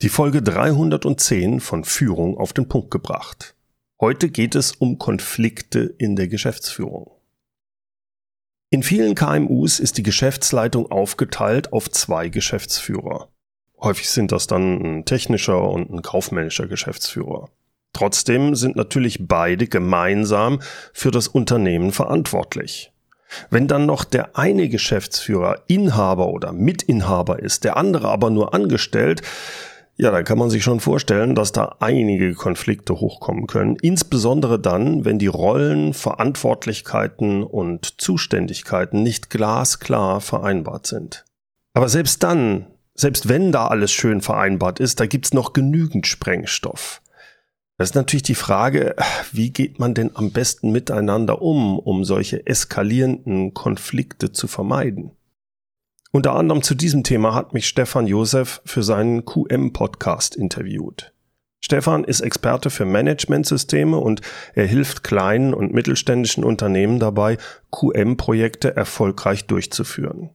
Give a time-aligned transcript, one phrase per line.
[0.00, 3.56] Die Folge 310 von Führung auf den Punkt gebracht.
[4.00, 7.10] Heute geht es um Konflikte in der Geschäftsführung.
[8.70, 13.28] In vielen KMUs ist die Geschäftsleitung aufgeteilt auf zwei Geschäftsführer.
[13.80, 17.50] Häufig sind das dann ein technischer und ein kaufmännischer Geschäftsführer.
[17.92, 20.60] Trotzdem sind natürlich beide gemeinsam
[20.92, 22.92] für das Unternehmen verantwortlich.
[23.50, 29.22] Wenn dann noch der eine Geschäftsführer Inhaber oder Mitinhaber ist, der andere aber nur angestellt,
[30.00, 33.76] ja, da kann man sich schon vorstellen, dass da einige Konflikte hochkommen können.
[33.82, 41.24] Insbesondere dann, wenn die Rollen, Verantwortlichkeiten und Zuständigkeiten nicht glasklar vereinbart sind.
[41.74, 47.02] Aber selbst dann, selbst wenn da alles schön vereinbart ist, da gibt's noch genügend Sprengstoff.
[47.76, 48.94] Das ist natürlich die Frage,
[49.32, 55.10] wie geht man denn am besten miteinander um, um solche eskalierenden Konflikte zu vermeiden?
[56.10, 61.12] Unter anderem zu diesem Thema hat mich Stefan Josef für seinen QM-Podcast interviewt.
[61.60, 64.22] Stefan ist Experte für Managementsysteme und
[64.54, 67.36] er hilft kleinen und mittelständischen Unternehmen dabei,
[67.72, 70.30] QM-Projekte erfolgreich durchzuführen.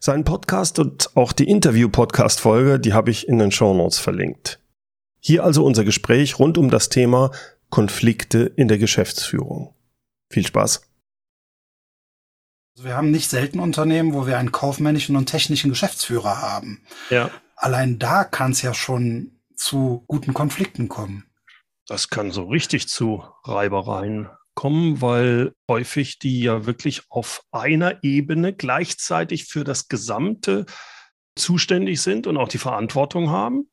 [0.00, 4.58] Sein Podcast und auch die Interview-Podcast-Folge, die habe ich in den Show Notes verlinkt.
[5.20, 7.30] Hier also unser Gespräch rund um das Thema
[7.70, 9.72] Konflikte in der Geschäftsführung.
[10.30, 10.93] Viel Spaß!
[12.74, 16.84] Also wir haben nicht selten Unternehmen, wo wir einen kaufmännischen und technischen Geschäftsführer haben.
[17.08, 17.30] Ja.
[17.54, 21.24] Allein da kann es ja schon zu guten Konflikten kommen.
[21.86, 28.52] Das kann so richtig zu Reibereien kommen, weil häufig die ja wirklich auf einer Ebene
[28.52, 30.66] gleichzeitig für das Gesamte
[31.36, 33.70] zuständig sind und auch die Verantwortung haben,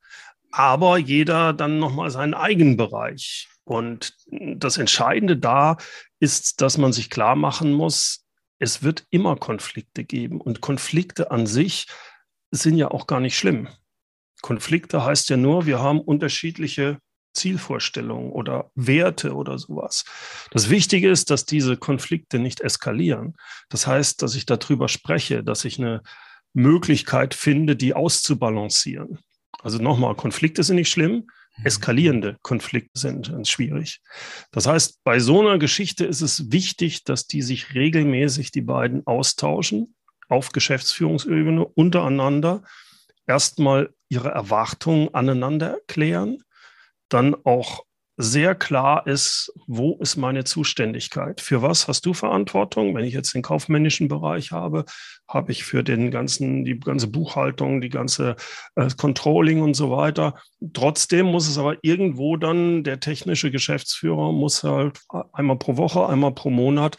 [0.51, 3.49] aber jeder dann nochmal seinen eigenen Bereich.
[3.63, 5.77] Und das Entscheidende da
[6.19, 8.20] ist, dass man sich klar machen muss,
[8.61, 11.87] es wird immer Konflikte geben und Konflikte an sich
[12.51, 13.67] sind ja auch gar nicht schlimm.
[14.41, 16.99] Konflikte heißt ja nur, wir haben unterschiedliche
[17.33, 20.05] Zielvorstellungen oder Werte oder sowas.
[20.51, 23.35] Das Wichtige ist, dass diese Konflikte nicht eskalieren.
[23.69, 26.03] Das heißt, dass ich darüber spreche, dass ich eine
[26.53, 29.17] Möglichkeit finde, die auszubalancieren.
[29.63, 31.27] Also nochmal, Konflikte sind nicht schlimm.
[31.63, 34.01] Eskalierende Konflikte sind schwierig.
[34.51, 39.05] Das heißt, bei so einer Geschichte ist es wichtig, dass die sich regelmäßig die beiden
[39.05, 39.95] austauschen
[40.27, 42.63] auf Geschäftsführungsebene untereinander,
[43.27, 46.37] erstmal ihre Erwartungen aneinander erklären,
[47.09, 47.83] dann auch
[48.17, 51.41] sehr klar ist, wo ist meine Zuständigkeit?
[51.41, 52.93] Für was hast du Verantwortung?
[52.93, 54.85] Wenn ich jetzt den kaufmännischen Bereich habe,
[55.27, 58.35] habe ich für den ganzen, die ganze Buchhaltung, die ganze
[58.75, 60.35] äh, Controlling und so weiter.
[60.73, 64.99] Trotzdem muss es aber irgendwo dann der technische Geschäftsführer muss halt
[65.33, 66.97] einmal pro Woche, einmal pro Monat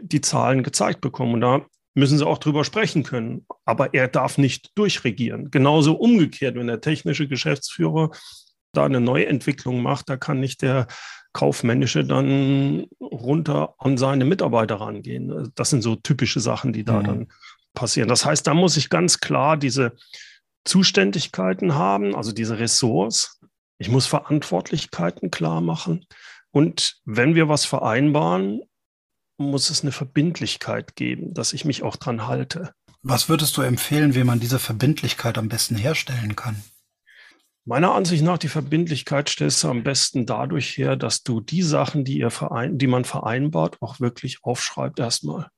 [0.00, 1.34] die Zahlen gezeigt bekommen.
[1.34, 3.46] Und da müssen sie auch drüber sprechen können.
[3.64, 5.50] Aber er darf nicht durchregieren.
[5.50, 8.10] Genauso umgekehrt, wenn der technische Geschäftsführer
[8.76, 10.86] da eine Neuentwicklung macht, da kann nicht der
[11.32, 15.52] Kaufmännische dann runter an seine Mitarbeiter rangehen.
[15.54, 17.04] Das sind so typische Sachen, die da mhm.
[17.04, 17.28] dann
[17.74, 18.08] passieren.
[18.08, 19.92] Das heißt, da muss ich ganz klar diese
[20.64, 23.40] Zuständigkeiten haben, also diese Ressorts.
[23.78, 26.06] Ich muss Verantwortlichkeiten klar machen.
[26.50, 28.62] Und wenn wir was vereinbaren,
[29.38, 32.72] muss es eine Verbindlichkeit geben, dass ich mich auch dran halte.
[33.02, 36.62] Was würdest du empfehlen, wie man diese Verbindlichkeit am besten herstellen kann?
[37.68, 42.04] Meiner Ansicht nach, die Verbindlichkeit stellst du am besten dadurch her, dass du die Sachen,
[42.04, 45.48] die, ihr verein, die man vereinbart, auch wirklich aufschreibt erstmal.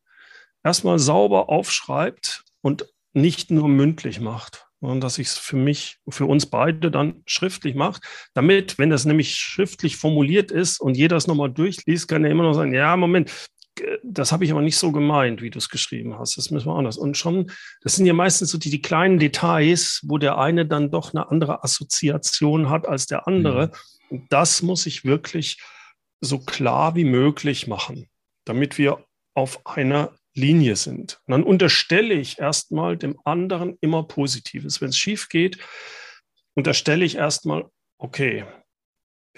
[0.64, 6.24] Erstmal sauber aufschreibt und nicht nur mündlich macht, sondern dass ich es für mich, für
[6.24, 8.00] uns beide dann schriftlich mache,
[8.32, 12.44] damit, wenn das nämlich schriftlich formuliert ist und jeder es nochmal durchliest, kann er immer
[12.44, 13.50] noch sagen, ja, Moment,
[14.02, 16.36] das habe ich aber nicht so gemeint, wie du es geschrieben hast.
[16.36, 16.98] Das müssen wir anders.
[16.98, 17.50] Und schon,
[17.82, 21.30] das sind ja meistens so die, die kleinen Details, wo der eine dann doch eine
[21.30, 23.66] andere Assoziation hat als der andere.
[23.66, 23.72] Mhm.
[24.10, 25.60] Und das muss ich wirklich
[26.20, 28.08] so klar wie möglich machen,
[28.44, 31.20] damit wir auf einer Linie sind.
[31.26, 34.80] Und dann unterstelle ich erstmal dem anderen immer Positives.
[34.80, 35.58] Wenn es schief geht,
[36.54, 37.66] unterstelle ich erstmal,
[37.98, 38.44] okay,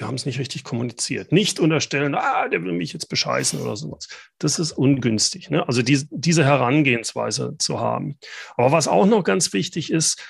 [0.01, 1.31] wir haben es nicht richtig kommuniziert.
[1.31, 4.09] Nicht unterstellen, ah, der will mich jetzt bescheißen oder sowas.
[4.39, 5.51] Das ist ungünstig.
[5.51, 5.69] Ne?
[5.69, 8.17] Also die, diese Herangehensweise zu haben.
[8.57, 10.25] Aber was auch noch ganz wichtig ist,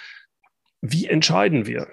[0.81, 1.87] wie entscheiden wir?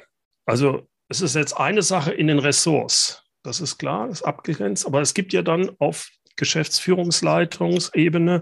[0.46, 3.22] Also es ist jetzt eine Sache in den Ressorts.
[3.44, 4.88] Das ist klar, das ist abgegrenzt.
[4.88, 8.42] Aber es gibt ja dann auf Geschäftsführungsleitungsebene,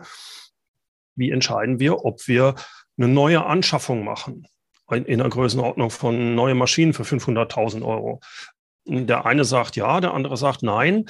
[1.16, 2.56] wie entscheiden wir, ob wir
[2.98, 4.48] eine neue Anschaffung machen
[4.92, 8.22] in der Größenordnung von neue Maschinen für 500.000 Euro.
[8.86, 11.06] Der eine sagt ja, der andere sagt nein.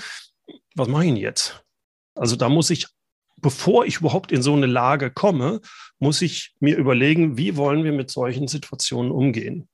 [0.75, 1.63] Was mache ich denn jetzt?
[2.16, 2.88] Also da muss ich,
[3.38, 5.62] bevor ich überhaupt in so eine Lage komme,
[6.00, 9.68] muss ich mir überlegen, wie wollen wir mit solchen Situationen umgehen?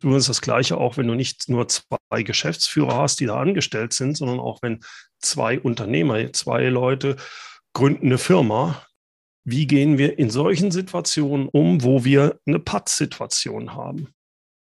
[0.00, 3.92] Du hast das Gleiche auch, wenn du nicht nur zwei Geschäftsführer hast, die da angestellt
[3.92, 4.80] sind, sondern auch wenn
[5.18, 7.16] zwei Unternehmer, zwei Leute
[7.72, 8.84] gründen eine Firma.
[9.44, 14.14] Wie gehen wir in solchen Situationen um, wo wir eine Pattsituation haben?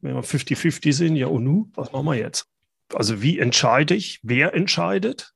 [0.02, 2.48] Wenn wir 50-50 sind, ja, und nu, was machen wir jetzt?
[2.94, 4.20] Also wie entscheide ich?
[4.24, 5.34] Wer entscheidet?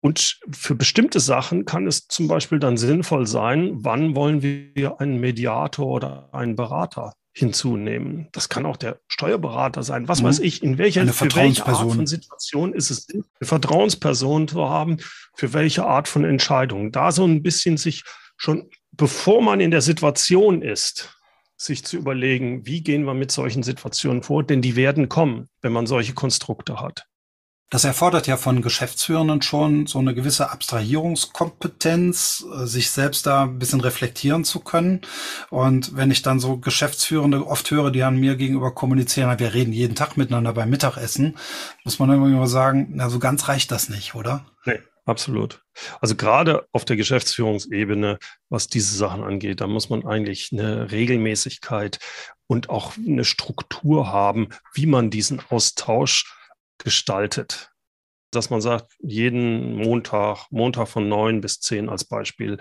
[0.00, 5.20] Und für bestimmte Sachen kann es zum Beispiel dann sinnvoll sein, wann wollen wir einen
[5.20, 8.28] Mediator oder einen Berater hinzunehmen.
[8.32, 10.08] Das kann auch der Steuerberater sein.
[10.08, 10.26] Was mhm.
[10.26, 14.68] weiß ich, in welcher eine für welche Art von Situation ist es eine Vertrauensperson zu
[14.68, 14.98] haben,
[15.34, 16.92] für welche Art von Entscheidung.
[16.92, 18.02] Da so ein bisschen sich
[18.36, 21.16] schon, bevor man in der Situation ist,
[21.64, 25.72] sich zu überlegen, wie gehen wir mit solchen Situationen vor, denn die werden kommen, wenn
[25.72, 27.06] man solche Konstrukte hat.
[27.72, 33.58] Das erfordert ja von Geschäftsführenden schon so eine gewisse Abstrahierungskompetenz, äh, sich selbst da ein
[33.58, 35.00] bisschen reflektieren zu können.
[35.48, 39.72] Und wenn ich dann so Geschäftsführende oft höre, die an mir gegenüber kommunizieren, wir reden
[39.72, 41.38] jeden Tag miteinander beim Mittagessen,
[41.82, 44.44] muss man irgendwie mal sagen, na, so ganz reicht das nicht, oder?
[44.66, 45.62] Nee, absolut.
[46.00, 48.18] Also gerade auf der Geschäftsführungsebene,
[48.48, 51.98] was diese Sachen angeht, da muss man eigentlich eine Regelmäßigkeit
[52.46, 56.34] und auch eine Struktur haben, wie man diesen Austausch
[56.78, 57.70] gestaltet.
[58.30, 62.58] Dass man sagt, jeden Montag, Montag von neun bis zehn als Beispiel,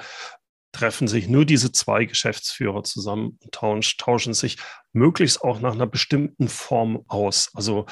[0.71, 4.57] treffen sich nur diese zwei Geschäftsführer zusammen und tauschen, tauschen sich
[4.93, 7.49] möglichst auch nach einer bestimmten Form aus.
[7.53, 7.85] Also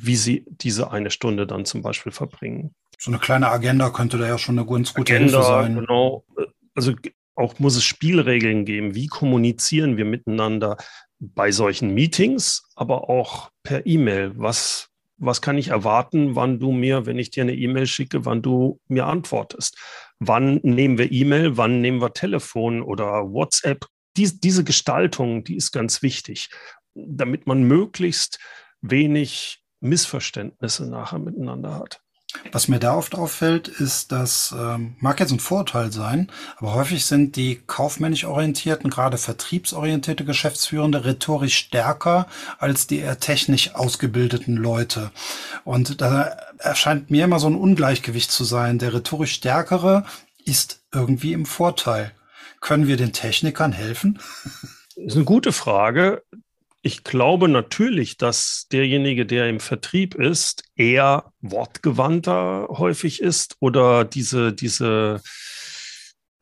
[0.00, 2.74] wie sie diese eine Stunde dann zum Beispiel verbringen.
[2.98, 5.74] So eine kleine Agenda könnte da ja schon eine ganz gute Agenda, Hilfe sein.
[5.76, 6.24] Genau.
[6.74, 6.94] Also
[7.34, 8.94] auch muss es Spielregeln geben.
[8.94, 10.76] Wie kommunizieren wir miteinander
[11.20, 14.32] bei solchen Meetings, aber auch per E-Mail?
[14.36, 18.40] Was was kann ich erwarten, wann du mir, wenn ich dir eine E-Mail schicke, wann
[18.40, 19.76] du mir antwortest?
[20.20, 23.86] Wann nehmen wir E-Mail, wann nehmen wir Telefon oder WhatsApp?
[24.16, 26.50] Dies, diese Gestaltung, die ist ganz wichtig,
[26.94, 28.38] damit man möglichst
[28.80, 32.00] wenig Missverständnisse nachher miteinander hat.
[32.52, 37.06] Was mir da oft auffällt, ist, dass, ähm, mag jetzt ein Vorteil sein, aber häufig
[37.06, 42.26] sind die kaufmännisch orientierten, gerade vertriebsorientierte Geschäftsführende rhetorisch stärker
[42.58, 45.10] als die eher technisch ausgebildeten Leute.
[45.64, 48.78] Und da erscheint mir immer so ein Ungleichgewicht zu sein.
[48.78, 50.04] Der rhetorisch stärkere
[50.44, 52.12] ist irgendwie im Vorteil.
[52.60, 54.18] Können wir den Technikern helfen?
[54.96, 56.24] Das ist eine gute Frage.
[56.80, 64.52] Ich glaube natürlich, dass derjenige, der im Vertrieb ist, eher wortgewandter häufig ist oder diese,
[64.52, 65.20] diese,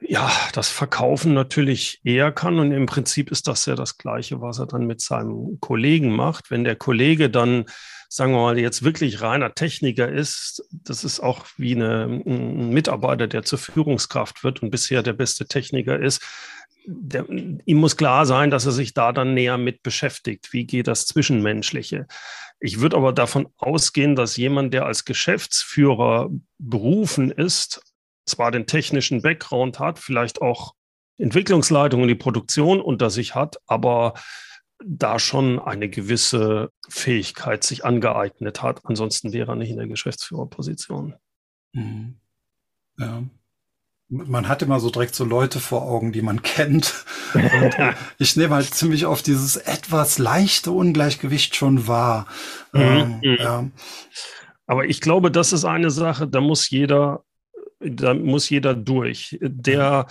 [0.00, 2.58] ja, das Verkaufen natürlich eher kann.
[2.58, 6.50] Und im Prinzip ist das ja das Gleiche, was er dann mit seinem Kollegen macht.
[6.50, 7.64] Wenn der Kollege dann,
[8.10, 13.26] sagen wir mal, jetzt wirklich reiner Techniker ist, das ist auch wie eine, ein Mitarbeiter,
[13.26, 16.22] der zur Führungskraft wird und bisher der beste Techniker ist,
[16.86, 20.52] der, ihm muss klar sein, dass er sich da dann näher mit beschäftigt.
[20.52, 22.06] Wie geht das Zwischenmenschliche?
[22.60, 27.82] Ich würde aber davon ausgehen, dass jemand, der als Geschäftsführer berufen ist,
[28.24, 30.74] zwar den technischen Background hat, vielleicht auch
[31.18, 34.14] Entwicklungsleitung und die Produktion unter sich hat, aber
[34.84, 38.80] da schon eine gewisse Fähigkeit sich angeeignet hat.
[38.84, 41.14] Ansonsten wäre er nicht in der Geschäftsführerposition.
[41.72, 42.16] Mhm.
[42.98, 43.22] Ja
[44.08, 47.04] man hat immer so direkt so Leute vor Augen, die man kennt.
[47.34, 47.76] Und
[48.18, 52.26] ich nehme halt ziemlich oft dieses etwas leichte Ungleichgewicht schon wahr.
[52.72, 52.80] Mhm.
[52.80, 53.36] Ähm, mhm.
[53.38, 53.70] ja.
[54.66, 57.24] Aber ich glaube, das ist eine Sache, da muss jeder,
[57.80, 59.38] da muss jeder durch.
[59.40, 60.06] Der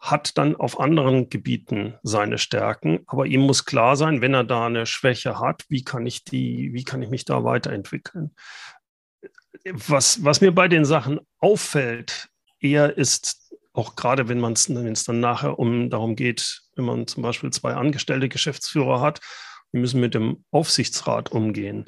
[0.00, 4.66] hat dann auf anderen Gebieten seine Stärken, aber ihm muss klar sein, wenn er da
[4.66, 8.34] eine Schwäche hat, wie kann ich die, wie kann ich mich da weiterentwickeln?
[9.70, 12.30] Was, was mir bei den Sachen auffällt,
[12.60, 13.39] eher ist
[13.72, 14.66] auch gerade wenn man es
[15.04, 19.20] dann nachher um darum geht, wenn man zum Beispiel zwei angestellte Geschäftsführer hat,
[19.72, 21.84] die müssen mit dem Aufsichtsrat umgehen.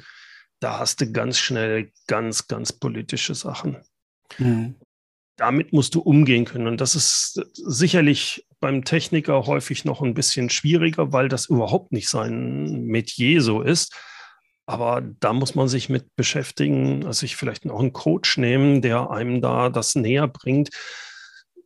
[0.61, 3.79] Da hast du ganz schnell ganz, ganz politische Sachen.
[4.39, 4.77] Mhm.
[5.37, 6.69] Damit musst du umgehen können.
[6.69, 12.09] Und das ist sicherlich beim Techniker häufig noch ein bisschen schwieriger, weil das überhaupt nicht
[12.09, 13.93] sein Metier so ist.
[14.67, 19.11] Aber da muss man sich mit beschäftigen, also sich vielleicht auch einen Coach nehmen, der
[19.11, 20.71] einem da das näher bringt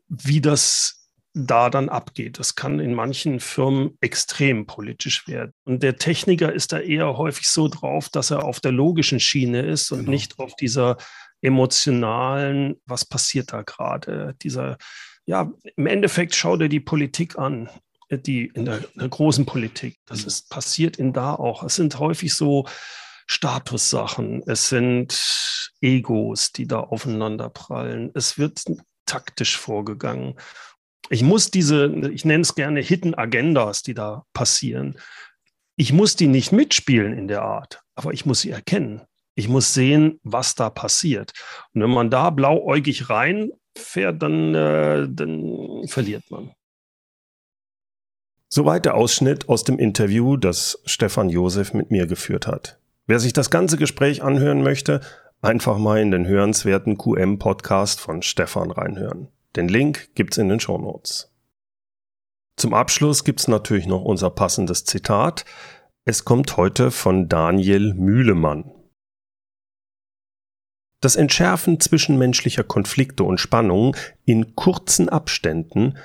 [0.09, 2.39] wie das da dann abgeht.
[2.39, 5.53] Das kann in manchen Firmen extrem politisch werden.
[5.65, 9.61] Und der Techniker ist da eher häufig so drauf, dass er auf der logischen Schiene
[9.61, 10.13] ist und genau.
[10.13, 10.97] nicht auf dieser
[11.43, 14.35] emotionalen, was passiert da gerade?
[14.43, 14.79] Dieser,
[15.27, 17.69] ja, im Endeffekt schaut er die Politik an,
[18.11, 19.99] die in der, in der großen Politik.
[20.07, 20.29] Das mhm.
[20.29, 21.63] ist passiert in da auch.
[21.63, 22.67] Es sind häufig so
[23.27, 28.11] Statussachen, es sind Egos, die da aufeinander prallen.
[28.15, 28.63] Es wird
[29.07, 30.35] taktisch vorgegangen.
[31.09, 34.99] Ich muss diese, ich nenne es gerne Hidden Agendas, die da passieren.
[35.77, 39.03] Ich muss die nicht mitspielen in der Art, aber ich muss sie erkennen.
[39.35, 41.33] Ich muss sehen, was da passiert.
[41.75, 46.53] Und wenn man da blauäugig reinfährt, dann, äh, dann verliert man.
[48.49, 52.79] Soweit der Ausschnitt aus dem Interview, das Stefan Josef mit mir geführt hat.
[53.07, 55.03] Wer sich das ganze Gespräch anhören möchte,
[55.47, 59.29] einfach mal in den hörenswerten QM-Podcast von Stefan reinhören.
[59.55, 61.33] Den Link gibt's in den Show Notes.
[62.57, 65.45] Zum Abschluss gibt's natürlich noch unser passendes Zitat.
[66.05, 68.73] Es kommt heute von Daniel Mühlemann.
[71.01, 75.97] Das Entschärfen zwischenmenschlicher Konflikte und Spannungen in kurzen Abständen,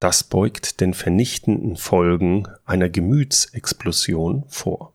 [0.00, 4.94] das beugt den vernichtenden Folgen einer Gemütsexplosion vor.